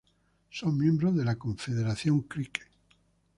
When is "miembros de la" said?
0.79-1.35